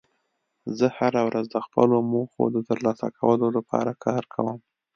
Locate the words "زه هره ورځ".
0.77-1.45